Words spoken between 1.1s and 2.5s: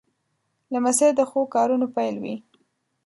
د ښو کارونو پیل وي.